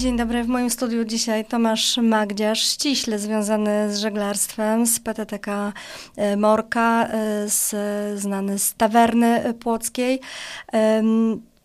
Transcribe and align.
Dzień 0.00 0.16
dobry, 0.16 0.44
w 0.44 0.48
moim 0.48 0.70
studiu 0.70 1.04
dzisiaj 1.04 1.44
Tomasz 1.44 1.96
Magdziarz, 1.96 2.60
ściśle 2.60 3.18
związany 3.18 3.94
z 3.94 3.98
żeglarstwem, 3.98 4.86
z 4.86 5.00
PTTK 5.00 5.72
e, 6.16 6.36
Morka, 6.36 7.06
e, 7.06 7.48
z, 7.48 7.74
znany 8.20 8.58
z 8.58 8.74
tawerny 8.74 9.54
płockiej. 9.60 10.20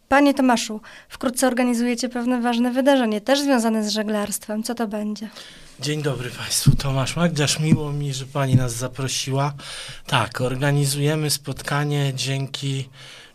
Panie 0.10 0.34
Tomaszu, 0.34 0.82
wkrótce 1.10 1.48
organizujecie 1.48 2.10
pewne 2.10 2.42
ważne 2.42 2.72
wydarzenie, 2.72 3.22
też 3.22 3.42
związane 3.42 3.84
z 3.84 3.90
żeglarstwem. 3.90 4.64
Co 4.64 4.76
to 4.76 4.88
będzie? 4.88 5.30
Dzień 5.80 6.02
dobry 6.02 6.30
Państwu, 6.30 6.76
Tomasz 6.76 7.16
Magdziarz. 7.16 7.60
Miło 7.60 7.94
mi, 7.94 8.14
że 8.14 8.26
Pani 8.26 8.56
nas 8.56 8.74
zaprosiła. 8.74 9.54
Tak, 10.08 10.42
organizujemy 10.42 11.30
spotkanie 11.30 12.14
dzięki 12.16 12.90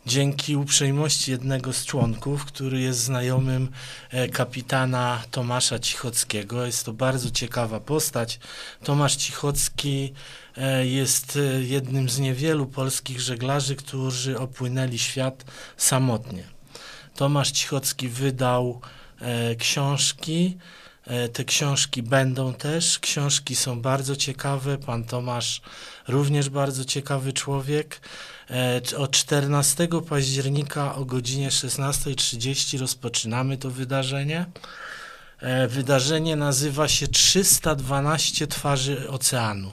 dzięki 0.07 0.57
uprzejmości 0.57 1.31
jednego 1.31 1.73
z 1.73 1.85
członków, 1.85 2.45
który 2.45 2.81
jest 2.81 3.01
znajomym 3.01 3.69
e, 4.11 4.29
kapitana 4.29 5.23
Tomasza 5.31 5.79
Cichockiego. 5.79 6.67
Jest 6.67 6.85
to 6.87 6.93
bardzo 6.93 7.31
ciekawa 7.31 7.81
postać. 7.81 8.41
Tomasz 8.85 9.17
Cichocki 9.17 10.13
e, 10.57 10.87
jest 10.87 11.37
e, 11.37 11.63
jednym 11.63 12.09
z 12.09 12.19
niewielu 12.19 12.67
polskich 12.67 13.21
żeglarzy, 13.21 13.77
którzy 13.77 14.39
opłynęli 14.39 14.99
świat 14.99 15.45
samotnie. 15.77 16.45
Tomasz 17.15 17.51
Cichocki 17.51 18.09
wydał 18.09 18.81
książki. 19.59 20.59
Te 21.33 21.45
książki 21.45 22.03
będą 22.03 22.55
też. 22.55 22.99
Książki 22.99 23.57
są 23.57 23.81
bardzo 23.81 24.17
ciekawe. 24.17 24.79
Pan 24.79 25.05
Tomasz 25.05 25.61
również 26.09 26.49
bardzo 26.49 26.85
ciekawy 26.85 27.33
człowiek. 27.33 28.01
E, 28.51 28.81
od 28.97 29.11
14 29.11 29.89
października 30.09 30.95
o 30.95 31.05
godzinie 31.05 31.49
16.30 31.49 32.79
rozpoczynamy 32.79 33.57
to 33.57 33.71
wydarzenie. 33.71 34.47
E, 35.41 35.69
wydarzenie 35.69 36.37
nazywa 36.37 36.89
się 36.89 37.09
312 37.09 38.47
twarzy 38.47 39.11
oceanu. 39.11 39.73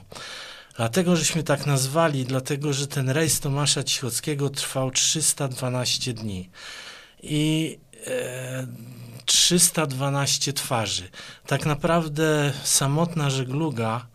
Dlatego, 0.76 1.16
żeśmy 1.16 1.42
tak 1.42 1.66
nazwali, 1.66 2.24
dlatego, 2.24 2.72
że 2.72 2.86
ten 2.86 3.10
rejs 3.10 3.40
Tomasza 3.40 3.82
Cichockiego 3.82 4.50
trwał 4.50 4.90
312 4.90 6.12
dni. 6.12 6.50
I 7.22 7.78
e, 8.06 8.66
312 9.28 10.52
twarzy. 10.52 11.08
Tak 11.46 11.66
naprawdę 11.66 12.52
samotna 12.64 13.30
żegluga 13.30 14.06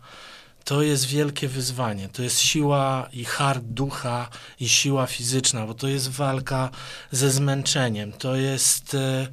to 0.64 0.82
jest 0.82 1.06
wielkie 1.06 1.48
wyzwanie. 1.48 2.08
To 2.08 2.22
jest 2.22 2.40
siła 2.40 3.08
i 3.12 3.24
hard 3.24 3.64
ducha 3.64 4.28
i 4.60 4.68
siła 4.68 5.06
fizyczna, 5.06 5.66
bo 5.66 5.74
to 5.74 5.88
jest 5.88 6.08
walka 6.10 6.70
ze 7.10 7.30
zmęczeniem. 7.30 8.12
To 8.12 8.36
jest 8.36 8.94
e, 8.94 9.26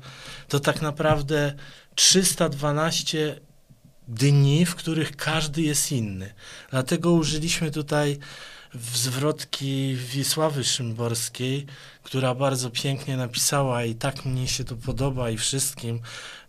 to 0.48 0.60
tak 0.60 0.82
naprawdę 0.82 1.54
312 1.96 3.40
dni, 4.08 4.66
w 4.66 4.76
których 4.76 5.16
każdy 5.16 5.62
jest 5.62 5.92
inny. 5.92 6.34
Dlatego 6.70 7.12
użyliśmy 7.12 7.72
tutaj 7.72 8.20
zwrotki 8.74 9.96
Wisławy 9.96 10.64
Szymborskiej, 10.64 11.66
która 12.04 12.36
bardzo 12.36 12.70
pięknie 12.70 13.18
napisała 13.18 13.84
i 13.84 13.96
tak 13.96 14.26
mnie 14.26 14.48
się 14.48 14.64
to 14.64 14.76
podoba 14.76 15.30
i 15.30 15.38
wszystkim, 15.38 16.00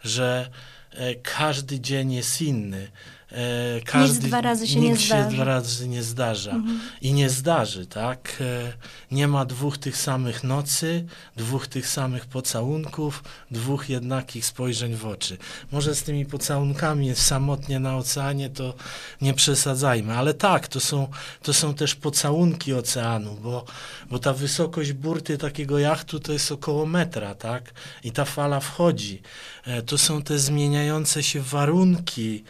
że 0.04 0.50
e, 0.90 1.14
każdy 1.14 1.80
dzień 1.80 2.12
jest 2.12 2.42
inny. 2.42 2.90
E, 3.32 3.80
każdy, 3.80 4.14
nic 4.14 4.24
dwa 4.26 4.40
razy 4.40 4.66
się 4.66 4.80
nie 4.80 4.96
zdarza. 4.96 5.24
się 5.24 5.34
dwa 5.34 5.44
razy 5.44 5.88
nie 5.88 6.02
zdarza. 6.02 6.50
Mhm. 6.50 6.80
I 7.00 7.12
nie 7.12 7.30
zdarzy, 7.30 7.86
tak? 7.86 8.36
E, 8.40 8.72
nie 9.10 9.28
ma 9.28 9.44
dwóch 9.44 9.78
tych 9.78 9.96
samych 9.96 10.44
nocy, 10.44 11.06
dwóch 11.36 11.66
tych 11.66 11.88
samych 11.88 12.26
pocałunków, 12.26 13.24
dwóch 13.50 13.88
jednakich 13.88 14.46
spojrzeń 14.46 14.94
w 14.94 15.06
oczy. 15.06 15.38
Może 15.72 15.94
z 15.94 16.02
tymi 16.02 16.26
pocałunkami 16.26 17.06
jest 17.06 17.26
samotnie 17.26 17.80
na 17.80 17.96
oceanie, 17.96 18.50
to 18.50 18.74
nie 19.20 19.34
przesadzajmy, 19.34 20.16
ale 20.16 20.34
tak, 20.34 20.68
to 20.68 20.80
są, 20.80 21.08
to 21.42 21.54
są 21.54 21.74
też 21.74 21.94
pocałunki 21.94 22.74
oceanu, 22.74 23.34
bo, 23.42 23.64
bo 24.10 24.18
ta 24.18 24.32
wysokość 24.32 24.92
burty 24.92 25.38
takiego 25.38 25.78
jachtu 25.78 26.20
to 26.20 26.32
jest 26.32 26.52
około 26.52 26.86
metra, 26.86 27.34
tak? 27.34 27.72
I 28.04 28.12
ta 28.12 28.24
fala 28.24 28.60
wchodzi. 28.60 29.22
E, 29.64 29.82
to 29.82 29.98
są 29.98 30.22
te 30.22 30.38
zmieniające 30.38 31.22
się 31.22 31.40
warunki, 31.40 32.44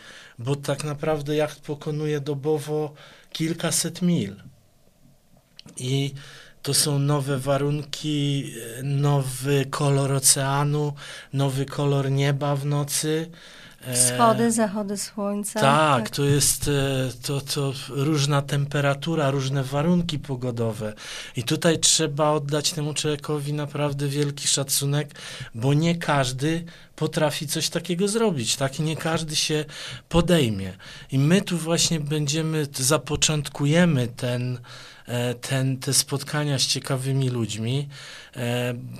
bo 0.44 0.56
tak 0.56 0.84
naprawdę 0.84 1.36
jacht 1.36 1.60
pokonuje 1.60 2.20
dobowo 2.20 2.94
kilkaset 3.32 4.02
mil. 4.02 4.36
I 5.76 6.14
to 6.62 6.74
są 6.74 6.98
nowe 6.98 7.38
warunki, 7.38 8.52
nowy 8.82 9.64
kolor 9.70 10.12
oceanu, 10.12 10.92
nowy 11.32 11.66
kolor 11.66 12.10
nieba 12.10 12.56
w 12.56 12.66
nocy. 12.66 13.30
Wschody, 13.94 14.52
zachody 14.52 14.96
słońca. 14.96 15.60
Tak, 15.60 16.04
tak, 16.04 16.10
to 16.10 16.24
jest 16.24 16.68
e, 16.68 16.72
to, 17.22 17.40
to 17.40 17.72
różna 17.88 18.42
temperatura, 18.42 19.30
różne 19.30 19.64
warunki 19.64 20.18
pogodowe. 20.18 20.92
I 21.36 21.42
tutaj 21.42 21.78
trzeba 21.78 22.30
oddać 22.30 22.72
temu 22.72 22.94
człowiekowi 22.94 23.52
naprawdę 23.52 24.08
wielki 24.08 24.48
szacunek, 24.48 25.14
bo 25.54 25.74
nie 25.74 25.94
każdy 25.94 26.64
potrafi 26.96 27.46
coś 27.46 27.68
takiego 27.68 28.08
zrobić, 28.08 28.56
tak? 28.56 28.80
I 28.80 28.82
nie 28.82 28.96
każdy 28.96 29.36
się 29.36 29.64
podejmie. 30.08 30.72
I 31.12 31.18
my 31.18 31.42
tu 31.42 31.58
właśnie 31.58 32.00
będziemy, 32.00 32.66
zapoczątkujemy 32.74 34.08
ten, 34.08 34.58
e, 35.06 35.34
ten, 35.34 35.76
te 35.76 35.92
spotkania 35.92 36.58
z 36.58 36.66
ciekawymi 36.66 37.30
ludźmi, 37.30 37.88
e, 37.88 38.21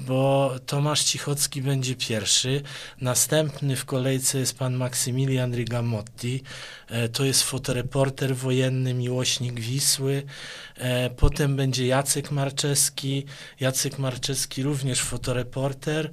bo 0.00 0.54
Tomasz 0.66 1.04
Cichocki 1.04 1.62
będzie 1.62 1.94
pierwszy, 1.96 2.62
następny 3.00 3.76
w 3.76 3.84
kolejce 3.84 4.38
jest 4.38 4.58
pan 4.58 4.74
Maksymilian 4.74 5.54
Rigamotti, 5.54 6.42
e, 6.88 7.08
to 7.08 7.24
jest 7.24 7.42
fotoreporter 7.42 8.36
wojenny, 8.36 8.94
miłośnik 8.94 9.60
Wisły, 9.60 10.22
potem 11.16 11.56
będzie 11.56 11.86
Jacek 11.86 12.30
Marczewski, 12.30 13.24
Jacek 13.60 13.98
Marczewski 13.98 14.62
również 14.62 15.00
fotoreporter, 15.00 16.10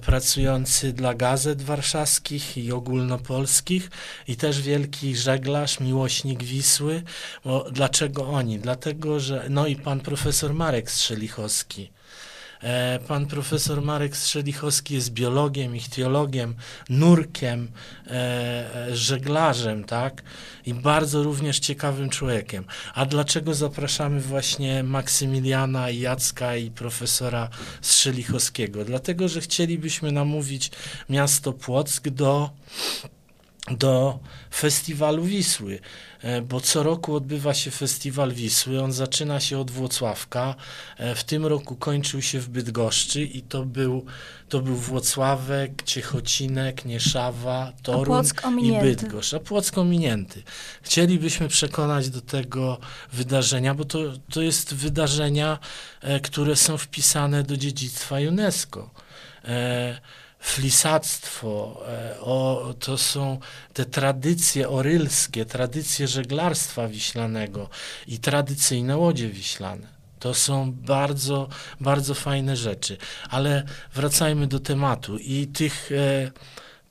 pracujący 0.00 0.92
dla 0.92 1.14
gazet 1.14 1.62
warszawskich 1.62 2.58
i 2.58 2.72
ogólnopolskich 2.72 3.90
i 4.28 4.36
też 4.36 4.62
wielki 4.62 5.16
żeglarz, 5.16 5.80
miłośnik 5.80 6.42
Wisły. 6.42 7.02
Bo 7.44 7.70
dlaczego 7.70 8.28
oni? 8.28 8.58
Dlatego, 8.58 9.20
że 9.20 9.46
no 9.50 9.66
i 9.66 9.76
pan 9.76 10.00
profesor 10.00 10.54
Marek 10.54 10.90
Strzelichowski. 10.90 11.90
E, 12.62 12.98
pan 12.98 13.26
profesor 13.26 13.82
Marek 13.82 14.16
Strzelichowski 14.16 14.94
jest 14.94 15.12
biologiem, 15.12 15.76
ichtiologiem, 15.76 16.54
nurkiem, 16.88 17.68
e, 18.06 18.10
e, 18.10 18.96
żeglarzem, 18.96 19.84
tak? 19.84 20.22
I 20.66 20.74
bardzo 20.74 21.22
również 21.22 21.58
ciekawym 21.58 22.10
człowiekiem. 22.10 22.64
A 22.94 23.06
dlaczego 23.06 23.54
zapraszamy 23.54 24.20
właśnie 24.20 24.82
Maksymiliana, 24.82 25.90
Jacka 25.90 26.56
i 26.56 26.70
profesora 26.70 27.48
Strzelichowskiego? 27.80 28.84
Dlatego, 28.84 29.28
że 29.28 29.40
chcielibyśmy 29.40 30.12
namówić 30.12 30.70
miasto 31.08 31.52
Płock 31.52 32.08
do 32.08 32.50
do 33.76 34.18
festiwalu 34.54 35.24
Wisły, 35.24 35.78
e, 36.22 36.42
bo 36.42 36.60
co 36.60 36.82
roku 36.82 37.14
odbywa 37.14 37.54
się 37.54 37.70
festiwal 37.70 38.32
Wisły. 38.32 38.82
On 38.82 38.92
zaczyna 38.92 39.40
się 39.40 39.58
od 39.58 39.70
Włocławka. 39.70 40.54
E, 40.96 41.14
w 41.14 41.24
tym 41.24 41.46
roku 41.46 41.76
kończył 41.76 42.22
się 42.22 42.40
w 42.40 42.48
Bydgoszczy 42.48 43.22
i 43.22 43.42
to 43.42 43.64
był, 43.64 44.06
to 44.48 44.60
był 44.60 44.76
Włocławek, 44.76 45.82
Ciechocinek, 45.82 46.84
Nieszawa, 46.84 47.72
Toruń 47.82 48.24
i 48.62 48.72
Bydgoszcz. 48.80 49.34
A 49.34 49.40
Płock 49.40 49.78
ominięty. 49.78 50.42
Chcielibyśmy 50.82 51.48
przekonać 51.48 52.10
do 52.10 52.20
tego 52.20 52.78
wydarzenia, 53.12 53.74
bo 53.74 53.84
to, 53.84 53.98
to 54.32 54.42
jest 54.42 54.74
wydarzenia, 54.74 55.58
e, 56.00 56.20
które 56.20 56.56
są 56.56 56.78
wpisane 56.78 57.42
do 57.42 57.56
dziedzictwa 57.56 58.16
UNESCO 58.16 58.90
flisactwo, 60.38 61.82
e, 61.88 62.20
o, 62.20 62.74
to 62.78 62.98
są 62.98 63.38
te 63.72 63.84
tradycje 63.84 64.68
orylskie, 64.68 65.44
tradycje 65.44 66.08
żeglarstwa 66.08 66.88
wiślanego 66.88 67.68
i 68.06 68.18
tradycyjne 68.18 68.96
łodzie 68.96 69.28
wiślane. 69.28 69.98
To 70.18 70.34
są 70.34 70.72
bardzo, 70.72 71.48
bardzo 71.80 72.14
fajne 72.14 72.56
rzeczy. 72.56 72.96
Ale 73.30 73.64
wracajmy 73.94 74.46
do 74.46 74.60
tematu 74.60 75.18
i 75.18 75.46
tych, 75.46 75.92
e, 75.92 76.30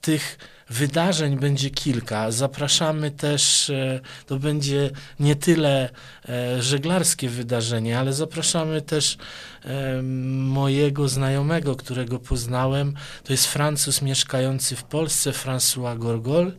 tych 0.02 0.38
Wydarzeń 0.70 1.40
będzie 1.40 1.70
kilka. 1.70 2.32
Zapraszamy 2.32 3.12
też, 3.12 3.70
e, 3.70 4.00
to 4.26 4.40
będzie 4.40 4.92
nie 5.20 5.36
tyle 5.36 5.90
e, 6.30 6.62
żeglarskie 6.62 7.30
wydarzenie, 7.30 8.00
ale 8.00 8.14
zapraszamy 8.14 8.82
też 8.82 9.18
e, 9.66 10.02
mojego 10.42 11.08
znajomego, 11.08 11.76
którego 11.76 12.20
poznałem. 12.20 12.94
To 13.24 13.34
jest 13.34 13.48
Francuz 13.48 14.02
mieszkający 14.02 14.76
w 14.76 14.84
Polsce, 14.84 15.32
François 15.32 15.98
Gorgol, 16.00 16.52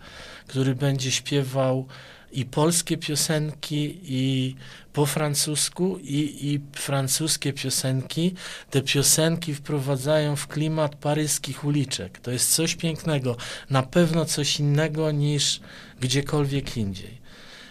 który 0.46 0.74
będzie 0.74 1.10
śpiewał 1.10 1.86
i 2.32 2.44
polskie 2.44 2.96
piosenki, 2.96 3.98
i 4.02 4.54
po 4.92 5.06
francusku, 5.06 5.98
i, 6.02 6.52
i 6.52 6.60
francuskie 6.72 7.52
piosenki. 7.52 8.34
Te 8.70 8.82
piosenki 8.82 9.54
wprowadzają 9.54 10.36
w 10.36 10.46
klimat 10.46 10.94
paryskich 10.94 11.64
uliczek. 11.64 12.18
To 12.18 12.30
jest 12.30 12.54
coś 12.54 12.74
pięknego, 12.74 13.36
na 13.70 13.82
pewno 13.82 14.24
coś 14.24 14.60
innego 14.60 15.10
niż 15.10 15.60
gdziekolwiek 16.00 16.76
indziej. 16.76 17.18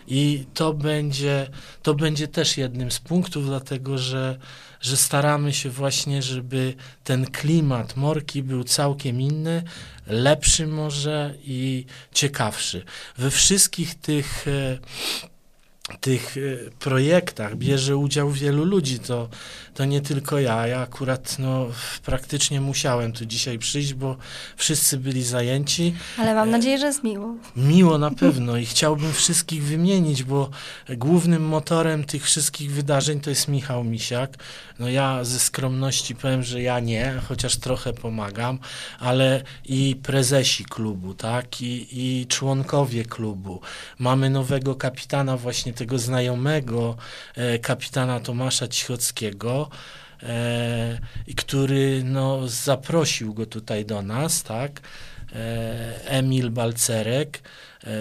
I 0.08 0.46
to 0.54 0.74
będzie, 0.74 1.48
to 1.82 1.94
będzie 1.94 2.28
też 2.28 2.58
jednym 2.58 2.92
z 2.92 3.00
punktów, 3.00 3.46
dlatego 3.46 3.98
że, 3.98 4.38
że 4.82 4.98
staramy 4.98 5.54
się 5.54 5.70
właśnie, 5.70 6.22
żeby 6.22 6.74
ten 7.04 7.26
klimat 7.26 7.96
morki 7.98 8.44
był 8.44 8.64
całkiem 8.64 9.22
inny, 9.22 9.64
lepszy 10.08 10.68
może 10.68 11.34
i 11.44 11.86
ciekawszy. 12.14 12.84
We 13.18 13.32
wszystkich 13.32 13.96
tych 13.96 14.48
e, 14.48 14.78
tych 16.02 16.38
e, 16.38 16.72
projektach 16.80 17.56
bierze 17.56 17.98
udział 17.98 18.32
wielu 18.32 18.66
ludzi. 18.66 19.00
To, 19.00 19.30
to 19.74 19.86
nie 19.86 20.02
tylko 20.02 20.40
ja. 20.40 20.68
Ja 20.68 20.80
akurat 20.80 21.40
no, 21.40 21.68
praktycznie 22.06 22.62
musiałem 22.62 23.14
tu 23.14 23.26
dzisiaj 23.26 23.60
przyjść, 23.60 23.94
bo 23.94 24.18
wszyscy 24.56 24.98
byli 24.98 25.24
zajęci. 25.24 25.96
Ale 26.18 26.36
mam 26.36 26.50
nadzieję, 26.50 26.78
że 26.78 26.86
jest 26.86 27.04
miło. 27.04 27.36
Miło 27.56 27.98
na 27.98 28.12
pewno 28.22 28.58
i 28.58 28.66
chciałbym 28.66 29.14
wszystkich 29.14 29.64
wymienić, 29.64 30.24
bo 30.24 30.50
głównym 30.98 31.44
motorem 31.44 32.04
tych 32.04 32.24
wszystkich 32.24 32.72
wydarzeń 32.72 33.20
to 33.20 33.30
jest 33.30 33.48
Michał 33.48 33.84
Misiak. 33.84 34.38
No 34.80 34.90
ja 34.90 35.24
ze 35.24 35.40
skromności 35.40 36.16
powiem, 36.16 36.44
że 36.44 36.62
ja 36.62 36.80
nie, 36.80 37.14
chociaż 37.28 37.58
trochę 37.58 37.94
pomagam, 37.94 38.60
ale 39.00 39.44
i 39.66 39.96
prezesi 40.04 40.66
klubu, 40.66 41.14
tak, 41.14 41.62
i, 41.62 41.88
i 41.92 42.28
członkowie 42.28 43.06
klubu. 43.06 43.62
Mamy 44.00 44.30
nowego 44.30 44.76
kapitana 44.76 45.38
właśnie 45.38 45.74
tego 45.78 46.00
znajomego 46.00 46.98
e, 47.36 47.60
kapitana 47.60 48.20
Tomasza 48.20 48.68
Cichockiego, 48.68 49.70
e, 50.24 51.00
który 51.38 52.02
no, 52.04 52.48
zaprosił 52.48 53.34
go 53.34 53.46
tutaj 53.46 53.86
do 53.86 54.02
nas, 54.02 54.44
tak? 54.44 54.82
E, 55.36 56.06
Emil 56.06 56.50
Balcerek. 56.50 57.42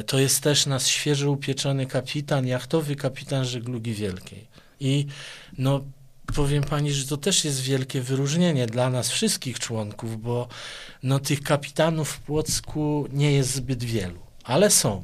To 0.06 0.18
jest 0.18 0.42
też 0.42 0.66
nasz 0.66 0.86
świeżo 0.86 1.30
upieczony 1.30 1.86
kapitan, 1.86 2.46
jachtowy 2.46 2.96
kapitan 2.96 3.44
żeglugi 3.44 3.92
wielkiej. 3.94 4.48
I 4.80 5.06
no, 5.58 5.84
powiem 6.34 6.64
pani, 6.64 6.92
że 6.92 7.06
to 7.06 7.16
też 7.16 7.44
jest 7.44 7.60
wielkie 7.60 8.00
wyróżnienie 8.00 8.66
dla 8.66 8.90
nas 8.90 9.10
wszystkich 9.10 9.58
członków, 9.58 10.22
bo 10.22 10.48
no, 11.02 11.18
tych 11.18 11.42
kapitanów 11.42 12.10
w 12.10 12.20
Płocku 12.20 13.08
nie 13.12 13.32
jest 13.32 13.54
zbyt 13.54 13.84
wielu, 13.84 14.20
ale 14.44 14.70
są 14.70 15.02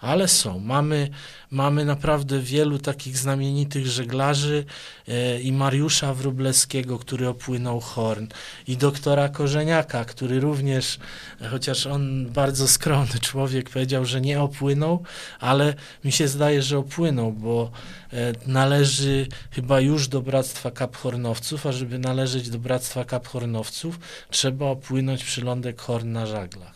ale 0.00 0.28
są. 0.28 0.60
Mamy, 0.60 1.08
mamy 1.50 1.84
naprawdę 1.84 2.40
wielu 2.40 2.78
takich 2.78 3.18
znamienitych 3.18 3.86
żeglarzy 3.86 4.64
e, 5.08 5.40
i 5.40 5.52
Mariusza 5.52 6.14
Wróblewskiego, 6.14 6.98
który 6.98 7.28
opłynął 7.28 7.80
Horn, 7.80 8.26
i 8.66 8.76
doktora 8.76 9.28
Korzeniaka, 9.28 10.04
który 10.04 10.40
również, 10.40 10.98
chociaż 11.50 11.86
on 11.86 12.26
bardzo 12.26 12.68
skromny 12.68 13.20
człowiek, 13.20 13.70
powiedział, 13.70 14.04
że 14.04 14.20
nie 14.20 14.40
opłynął, 14.40 15.02
ale 15.40 15.74
mi 16.04 16.12
się 16.12 16.28
zdaje, 16.28 16.62
że 16.62 16.78
opłynął, 16.78 17.32
bo 17.32 17.70
e, 18.12 18.32
należy 18.46 19.26
chyba 19.50 19.80
już 19.80 20.08
do 20.08 20.22
Bractwa 20.22 20.70
Kaphornowców, 20.70 21.66
a 21.66 21.72
żeby 21.72 21.98
należeć 21.98 22.50
do 22.50 22.58
Bractwa 22.58 23.04
Kaphornowców, 23.04 23.98
trzeba 24.30 24.66
opłynąć 24.66 25.24
przylądek 25.24 25.80
Horn 25.80 26.12
na 26.12 26.26
żaglach. 26.26 26.74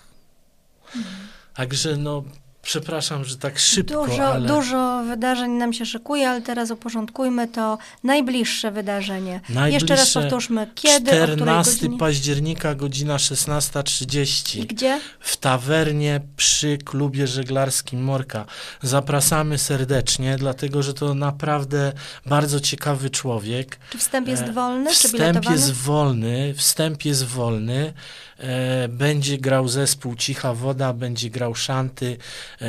Mhm. 0.96 1.14
Także 1.55 1.96
no, 1.96 2.25
Przepraszam, 2.62 3.24
że 3.24 3.36
tak 3.36 3.58
szybko, 3.58 4.06
dużo, 4.06 4.26
ale... 4.26 4.48
Dużo 4.48 5.02
wydarzeń 5.08 5.50
nam 5.50 5.72
się 5.72 5.86
szykuje, 5.86 6.30
ale 6.30 6.42
teraz 6.42 6.70
uporządkujmy 6.70 7.48
to 7.48 7.78
najbliższe 8.04 8.72
wydarzenie. 8.72 9.40
Najbliższe 9.48 9.74
Jeszcze 9.74 9.96
raz 9.96 10.12
powtórzmy, 10.12 10.66
kiedy, 10.74 11.10
14 11.10 11.88
października, 11.98 12.74
godzina 12.74 13.16
16.30. 13.16 14.58
I 14.58 14.66
gdzie? 14.66 15.00
W 15.20 15.36
tawernie 15.36 16.20
przy 16.36 16.78
klubie 16.78 17.26
żeglarskim 17.26 18.02
Morka. 18.02 18.44
Zapraszamy 18.82 19.58
serdecznie, 19.58 20.36
dlatego, 20.36 20.82
że 20.82 20.94
to 20.94 21.14
naprawdę 21.14 21.92
bardzo 22.26 22.60
ciekawy 22.60 23.10
człowiek. 23.10 23.78
Czy 23.90 23.98
wstęp 23.98 24.28
jest 24.28 24.42
e, 24.42 24.52
wolny, 24.52 24.90
Wstęp 24.90 25.50
jest 25.50 25.72
wolny, 25.72 26.54
wstęp 26.56 27.04
jest 27.04 27.24
wolny. 27.24 27.92
E, 28.40 28.88
będzie 28.88 29.38
grał 29.38 29.69
zespół 29.69 30.14
Cicha 30.16 30.54
Woda, 30.54 30.92
będzie 30.92 31.31
grał 31.31 31.54
szanty. 31.54 32.16
E, 32.60 32.66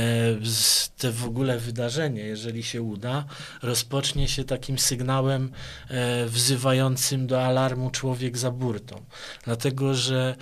te 0.97 1.11
w 1.11 1.25
ogóle 1.25 1.59
wydarzenie, 1.59 2.21
jeżeli 2.21 2.63
się 2.63 2.81
uda, 2.81 3.25
rozpocznie 3.61 4.27
się 4.27 4.43
takim 4.43 4.79
sygnałem 4.79 5.51
e, 5.89 6.25
wzywającym 6.25 7.27
do 7.27 7.43
alarmu 7.43 7.89
człowiek 7.89 8.37
za 8.37 8.51
burtą. 8.51 9.01
Dlatego, 9.43 9.93
że 9.93 10.35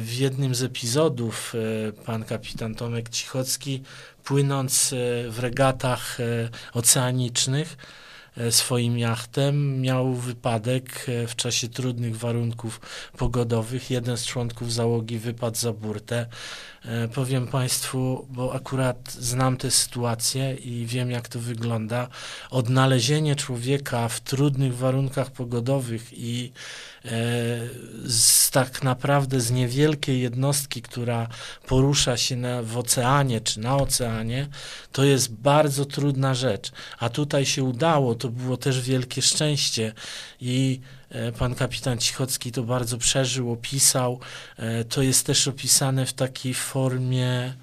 w 0.00 0.12
jednym 0.12 0.54
z 0.54 0.62
epizodów 0.62 1.54
pan 2.06 2.24
kapitan 2.24 2.74
Tomek 2.74 3.08
Cichocki, 3.08 3.82
płynąc 4.24 4.94
w 5.28 5.36
regatach 5.38 6.18
oceanicznych, 6.72 7.76
swoim 8.50 8.98
jachtem. 8.98 9.80
Miał 9.80 10.14
wypadek 10.14 11.06
e, 11.08 11.26
w 11.26 11.36
czasie 11.36 11.68
trudnych 11.68 12.16
warunków 12.16 12.80
pogodowych. 13.16 13.90
Jeden 13.90 14.16
z 14.16 14.26
członków 14.26 14.72
załogi 14.72 15.18
wypadł 15.18 15.56
za 15.56 15.72
burtę. 15.72 16.26
E, 16.84 17.08
powiem 17.08 17.46
Państwu, 17.46 18.26
bo 18.30 18.54
akurat 18.54 19.12
znam 19.12 19.56
tę 19.56 19.70
sytuację 19.70 20.54
i 20.54 20.86
wiem, 20.86 21.10
jak 21.10 21.28
to 21.28 21.38
wygląda. 21.38 22.08
Odnalezienie 22.50 23.36
człowieka 23.36 24.08
w 24.08 24.20
trudnych 24.20 24.76
warunkach 24.76 25.30
pogodowych 25.30 26.12
i 26.12 26.52
e, 26.52 26.97
z, 28.06 28.50
tak 28.50 28.82
naprawdę 28.82 29.40
z 29.40 29.50
niewielkiej 29.50 30.20
jednostki, 30.20 30.82
która 30.82 31.28
porusza 31.66 32.16
się 32.16 32.36
na, 32.36 32.62
w 32.62 32.78
oceanie 32.78 33.40
czy 33.40 33.60
na 33.60 33.76
oceanie, 33.76 34.46
to 34.92 35.04
jest 35.04 35.32
bardzo 35.32 35.84
trudna 35.84 36.34
rzecz. 36.34 36.72
A 36.98 37.08
tutaj 37.08 37.46
się 37.46 37.64
udało, 37.64 38.14
to 38.14 38.28
było 38.28 38.56
też 38.56 38.80
wielkie 38.80 39.22
szczęście 39.22 39.92
i 40.40 40.80
E, 41.10 41.32
pan 41.32 41.54
kapitan 41.54 41.98
Cichocki 41.98 42.52
to 42.52 42.62
bardzo 42.62 42.98
przeżył, 42.98 43.52
opisał. 43.52 44.20
E, 44.56 44.84
to 44.84 45.02
jest 45.02 45.26
też 45.26 45.48
opisane 45.48 46.06
w 46.06 46.12
takiej 46.12 46.54
formie 46.54 47.54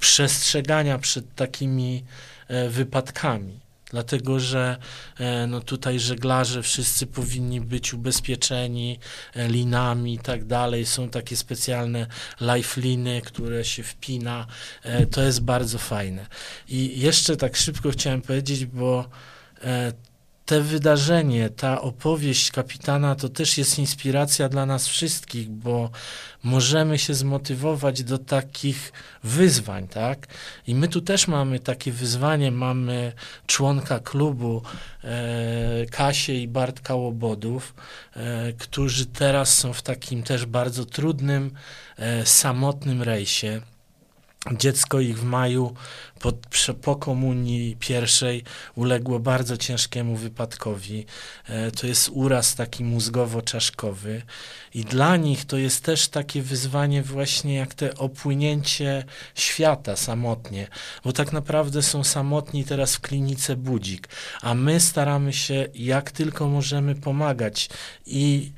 przestrzegania 0.00 0.98
przed 0.98 1.34
takimi 1.34 2.04
e, 2.48 2.68
wypadkami. 2.68 3.60
Dlatego, 3.92 4.40
że 4.40 4.76
no 5.48 5.60
tutaj 5.60 6.00
żeglarze 6.00 6.62
wszyscy 6.62 7.06
powinni 7.06 7.60
być 7.60 7.94
ubezpieczeni 7.94 8.98
linami 9.36 10.14
i 10.14 10.18
tak 10.18 10.44
dalej. 10.44 10.86
Są 10.86 11.08
takie 11.08 11.36
specjalne 11.36 12.06
lifeliny, 12.40 13.22
które 13.24 13.64
się 13.64 13.82
wpina. 13.82 14.46
To 15.10 15.22
jest 15.22 15.40
bardzo 15.40 15.78
fajne. 15.78 16.26
I 16.68 17.00
jeszcze 17.00 17.36
tak 17.36 17.56
szybko 17.56 17.90
chciałem 17.90 18.22
powiedzieć, 18.22 18.66
bo 18.66 19.08
te 20.52 20.60
wydarzenie, 20.60 21.50
ta 21.50 21.80
opowieść 21.80 22.50
kapitana 22.50 23.14
to 23.14 23.28
też 23.28 23.58
jest 23.58 23.78
inspiracja 23.78 24.48
dla 24.48 24.66
nas 24.66 24.88
wszystkich, 24.88 25.50
bo 25.50 25.90
możemy 26.42 26.98
się 26.98 27.14
zmotywować 27.14 28.02
do 28.02 28.18
takich 28.18 28.92
wyzwań, 29.24 29.88
tak? 29.88 30.26
I 30.66 30.74
my 30.74 30.88
tu 30.88 31.00
też 31.00 31.28
mamy 31.28 31.60
takie 31.60 31.92
wyzwanie, 31.92 32.50
mamy 32.50 33.12
członka 33.46 34.00
klubu 34.00 34.62
e, 35.04 35.86
Kasię 35.90 36.42
i 36.42 36.48
Bartka 36.48 36.94
Łobodów, 36.94 37.74
e, 38.16 38.52
którzy 38.52 39.06
teraz 39.06 39.58
są 39.58 39.72
w 39.72 39.82
takim 39.82 40.22
też 40.22 40.46
bardzo 40.46 40.84
trudnym, 40.84 41.50
e, 41.96 42.26
samotnym 42.26 43.02
rejsie. 43.02 43.60
Dziecko 44.50 45.00
ich 45.00 45.18
w 45.18 45.24
maju 45.24 45.74
po, 46.20 46.32
po 46.82 46.96
komunii 46.96 47.76
pierwszej 47.76 48.44
uległo 48.74 49.18
bardzo 49.18 49.56
ciężkiemu 49.56 50.16
wypadkowi. 50.16 51.06
E, 51.48 51.70
to 51.70 51.86
jest 51.86 52.10
uraz 52.12 52.54
taki 52.54 52.84
mózgowo-czaszkowy 52.84 54.22
i 54.74 54.84
dla 54.84 55.16
nich 55.16 55.44
to 55.44 55.56
jest 55.56 55.84
też 55.84 56.08
takie 56.08 56.42
wyzwanie 56.42 57.02
właśnie 57.02 57.54
jak 57.54 57.74
te 57.74 57.94
opłynięcie 57.94 59.04
świata 59.34 59.96
samotnie, 59.96 60.68
bo 61.04 61.12
tak 61.12 61.32
naprawdę 61.32 61.82
są 61.82 62.04
samotni 62.04 62.64
teraz 62.64 62.96
w 62.96 63.00
klinice 63.00 63.56
Budzik, 63.56 64.08
a 64.40 64.54
my 64.54 64.80
staramy 64.80 65.32
się 65.32 65.68
jak 65.74 66.10
tylko 66.10 66.48
możemy 66.48 66.94
pomagać 66.94 67.68
i 68.06 68.52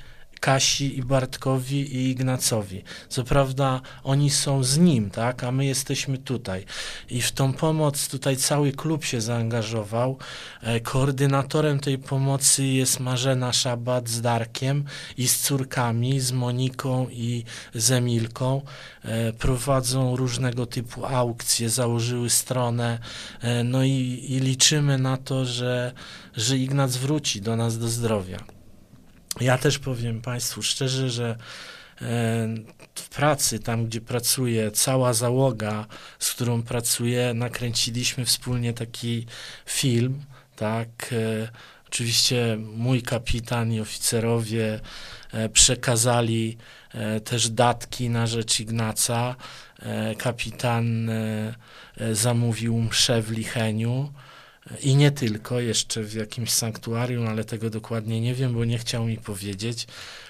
Kasi 0.44 0.98
i 0.98 1.02
Bartkowi 1.02 1.96
i 1.96 2.10
Ignacowi. 2.10 2.82
Co 3.08 3.24
prawda 3.24 3.80
oni 4.02 4.30
są 4.30 4.64
z 4.64 4.78
nim, 4.78 5.10
tak, 5.10 5.44
a 5.44 5.52
my 5.52 5.66
jesteśmy 5.66 6.18
tutaj. 6.18 6.64
I 7.10 7.22
w 7.22 7.32
tą 7.32 7.52
pomoc 7.52 8.08
tutaj 8.08 8.36
cały 8.36 8.72
klub 8.72 9.04
się 9.04 9.20
zaangażował. 9.20 10.18
E, 10.62 10.80
koordynatorem 10.80 11.80
tej 11.80 11.98
pomocy 11.98 12.64
jest 12.64 13.00
Marzena 13.00 13.52
Szabat 13.52 14.08
z 14.08 14.20
Darkiem 14.20 14.84
i 15.16 15.28
z 15.28 15.38
córkami, 15.38 16.20
z 16.20 16.32
Moniką 16.32 17.06
i 17.10 17.44
z 17.74 17.90
Emilką. 17.90 18.62
E, 19.02 19.32
prowadzą 19.32 20.16
różnego 20.16 20.66
typu 20.66 21.06
aukcje, 21.06 21.70
założyły 21.70 22.30
stronę, 22.30 22.98
e, 23.40 23.64
no 23.64 23.84
i, 23.84 24.26
i 24.28 24.40
liczymy 24.40 24.98
na 24.98 25.16
to, 25.16 25.44
że, 25.44 25.92
że 26.36 26.58
Ignac 26.58 26.96
wróci 26.96 27.40
do 27.40 27.56
nas 27.56 27.78
do 27.78 27.88
zdrowia. 27.88 28.53
Ja 29.40 29.58
też 29.58 29.78
powiem 29.78 30.20
Państwu 30.20 30.62
szczerze, 30.62 31.10
że 31.10 31.30
e, 31.30 31.36
w 32.94 33.08
pracy, 33.08 33.58
tam 33.58 33.86
gdzie 33.86 34.00
pracuję, 34.00 34.70
cała 34.70 35.12
załoga, 35.12 35.86
z 36.18 36.32
którą 36.32 36.62
pracuję, 36.62 37.34
nakręciliśmy 37.34 38.24
wspólnie 38.24 38.72
taki 38.72 39.26
film, 39.66 40.22
tak. 40.56 40.88
E, 41.12 41.48
oczywiście 41.86 42.58
mój 42.76 43.02
kapitan 43.02 43.72
i 43.72 43.80
oficerowie 43.80 44.80
e, 45.32 45.48
przekazali 45.48 46.56
też 47.24 47.50
datki 47.50 48.10
na 48.10 48.26
rzecz 48.26 48.60
Ignaca. 48.60 49.36
Kapitan 50.18 51.10
zamówił 52.12 52.78
mszę 52.78 53.22
w 53.22 53.30
Licheniu. 53.30 54.12
I 54.82 54.96
nie 54.96 55.10
tylko, 55.10 55.60
jeszcze 55.60 56.02
w 56.02 56.14
jakimś 56.14 56.50
sanktuarium, 56.50 57.26
ale 57.26 57.44
tego 57.44 57.70
dokładnie 57.70 58.20
nie 58.20 58.34
wiem, 58.34 58.54
bo 58.54 58.64
nie 58.64 58.78
chciał 58.78 59.04
mi 59.04 59.16
powiedzieć, 59.16 59.86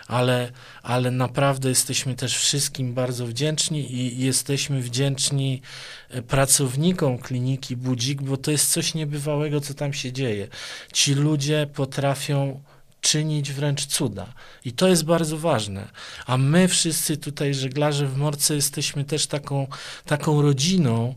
ale, 0.08 0.52
ale 0.82 1.10
naprawdę 1.10 1.68
jesteśmy 1.68 2.14
też 2.14 2.38
wszystkim 2.38 2.94
bardzo 2.94 3.26
wdzięczni 3.26 3.94
i 3.94 4.18
jesteśmy 4.18 4.80
wdzięczni 4.80 5.62
e, 6.08 6.22
pracownikom 6.22 7.18
kliniki 7.18 7.76
Budzik, 7.76 8.22
bo 8.22 8.36
to 8.36 8.50
jest 8.50 8.72
coś 8.72 8.94
niebywałego, 8.94 9.60
co 9.60 9.74
tam 9.74 9.92
się 9.92 10.12
dzieje. 10.12 10.48
Ci 10.92 11.14
ludzie 11.14 11.66
potrafią 11.74 12.60
czynić 13.00 13.52
wręcz 13.52 13.86
cuda. 13.86 14.32
I 14.64 14.72
to 14.72 14.88
jest 14.88 15.04
bardzo 15.04 15.38
ważne. 15.38 15.88
A 16.26 16.36
my 16.36 16.68
wszyscy 16.68 17.16
tutaj, 17.16 17.54
żeglarze 17.54 18.06
w 18.06 18.16
Morce, 18.16 18.54
jesteśmy 18.54 19.04
też 19.04 19.26
taką, 19.26 19.66
taką 20.06 20.42
rodziną, 20.42 21.14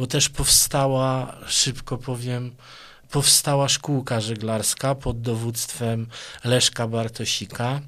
bo 0.00 0.06
też 0.06 0.28
powstała, 0.28 1.36
szybko 1.46 1.98
powiem, 1.98 2.54
powstała 3.10 3.68
szkółka 3.68 4.20
żeglarska 4.20 4.94
pod 4.94 5.20
dowództwem 5.20 6.06
Leszka 6.44 6.88
Bartosika. 6.88 7.80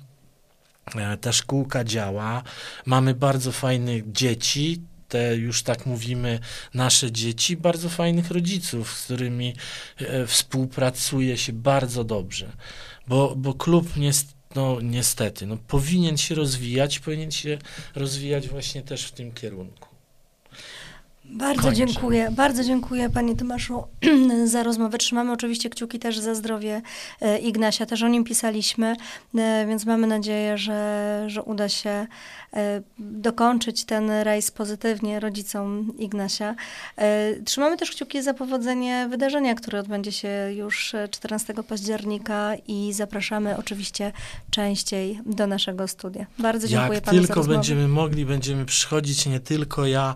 E, 0.95 1.16
ta 1.16 1.33
szkółka 1.33 1.85
działa. 1.85 2.42
Mamy 2.87 3.14
bardzo 3.14 3.52
fajnych 3.52 4.12
dzieci, 4.12 4.81
te 5.09 5.37
już 5.37 5.62
tak 5.62 5.87
mówimy, 5.87 6.38
nasze 6.75 7.12
dzieci, 7.12 7.57
bardzo 7.57 7.88
fajnych 7.88 8.31
rodziców, 8.31 8.99
z 8.99 9.04
którymi 9.04 9.54
e, 9.99 10.26
współpracuje 10.26 11.38
się 11.38 11.52
bardzo 11.52 12.04
dobrze. 12.04 12.52
Bo, 13.07 13.35
bo 13.37 13.54
klub 13.54 13.97
niestety, 13.97 14.35
no, 14.54 14.81
niestety 14.83 15.47
no, 15.47 15.57
powinien 15.57 16.16
się 16.16 16.35
rozwijać, 16.35 16.99
powinien 16.99 17.31
się 17.31 17.59
rozwijać 17.95 18.49
właśnie 18.49 18.83
też 18.83 19.04
w 19.04 19.12
tym 19.12 19.33
kierunku. 19.33 19.91
Bardzo 21.32 21.62
Koniecznie. 21.62 21.86
dziękuję, 21.86 22.30
bardzo 22.30 22.64
dziękuję 22.64 23.10
Panie 23.10 23.36
Tomaszu 23.36 23.84
za 24.44 24.62
rozmowę. 24.62 24.98
Trzymamy 24.98 25.32
oczywiście 25.32 25.70
kciuki 25.70 25.98
też 25.98 26.18
za 26.18 26.34
zdrowie 26.34 26.82
e, 27.20 27.38
Ignasia, 27.38 27.86
też 27.86 28.02
o 28.02 28.08
nim 28.08 28.24
pisaliśmy, 28.24 28.96
e, 29.38 29.66
więc 29.68 29.86
mamy 29.86 30.06
nadzieję, 30.06 30.58
że, 30.58 31.24
że 31.26 31.42
uda 31.42 31.68
się 31.68 32.06
e, 32.54 32.82
dokończyć 32.98 33.84
ten 33.84 34.10
rejs 34.10 34.50
pozytywnie 34.50 35.20
rodzicom 35.20 35.92
Ignasia. 35.98 36.54
Trzymamy 37.44 37.76
też 37.76 37.90
kciuki 37.90 38.22
za 38.22 38.34
powodzenie 38.34 39.06
wydarzenia, 39.10 39.54
które 39.54 39.80
odbędzie 39.80 40.12
się 40.12 40.28
już 40.56 40.94
14 41.10 41.54
października 41.68 42.52
i 42.66 42.92
zapraszamy 42.92 43.56
oczywiście 43.56 44.12
częściej 44.50 45.20
do 45.26 45.46
naszego 45.46 45.88
studia. 45.88 46.26
Bardzo 46.38 46.68
dziękuję 46.68 46.94
Jak 46.94 47.04
Panu 47.04 47.18
tylko 47.18 47.34
za 47.34 47.34
rozmowę. 47.34 47.58
będziemy 47.58 47.88
mogli, 47.88 48.26
będziemy 48.26 48.64
przychodzić, 48.64 49.26
nie 49.26 49.40
tylko 49.40 49.86
ja, 49.86 50.14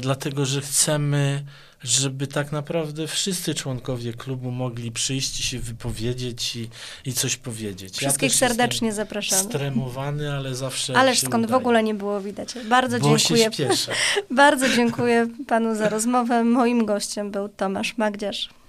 dlatego 0.00 0.39
że 0.46 0.60
chcemy, 0.60 1.44
żeby 1.82 2.26
tak 2.26 2.52
naprawdę 2.52 3.06
wszyscy 3.06 3.54
członkowie 3.54 4.12
klubu 4.12 4.50
mogli 4.50 4.92
przyjść 4.92 5.40
i 5.40 5.42
się 5.42 5.58
wypowiedzieć 5.58 6.56
i, 6.56 6.68
i 7.04 7.12
coś 7.12 7.36
powiedzieć. 7.36 7.96
Wszystkich 7.96 8.32
ja 8.32 8.38
serdecznie 8.38 8.92
zapraszamy. 8.92 9.42
Stremowany, 9.42 10.32
ale 10.32 10.54
zawsze. 10.54 10.96
Ależ 10.96 11.18
skąd 11.18 11.44
udaje. 11.44 11.48
w 11.48 11.54
ogóle 11.54 11.82
nie 11.82 11.94
było 11.94 12.20
widać. 12.20 12.54
Bardzo 12.68 12.98
Bo 12.98 13.16
dziękuję. 13.16 13.50
Bardzo 14.30 14.68
dziękuję 14.68 15.28
panu 15.46 15.74
za 15.74 15.88
rozmowę. 15.88 16.44
Moim 16.44 16.86
gościem 16.86 17.30
był 17.30 17.48
Tomasz 17.48 17.98
Magdziarz. 17.98 18.59